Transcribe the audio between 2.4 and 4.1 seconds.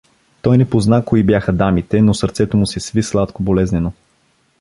му се сви сладко-болезнено.